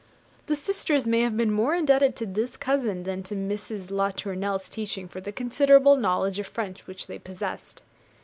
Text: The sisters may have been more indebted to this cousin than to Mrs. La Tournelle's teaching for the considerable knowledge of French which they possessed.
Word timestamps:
The 0.47 0.55
sisters 0.55 1.05
may 1.05 1.19
have 1.21 1.37
been 1.37 1.51
more 1.51 1.75
indebted 1.75 2.15
to 2.15 2.25
this 2.25 2.57
cousin 2.57 3.03
than 3.03 3.21
to 3.21 3.35
Mrs. 3.35 3.91
La 3.91 4.09
Tournelle's 4.09 4.67
teaching 4.67 5.07
for 5.07 5.21
the 5.21 5.31
considerable 5.31 5.95
knowledge 5.95 6.39
of 6.39 6.47
French 6.47 6.87
which 6.87 7.05
they 7.05 7.19
possessed. 7.19 7.83